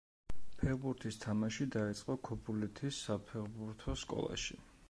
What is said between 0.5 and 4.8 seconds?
ფეხბურთის თამაში დაიწყო ქობულეთის საფეხბურთო სკოლაში.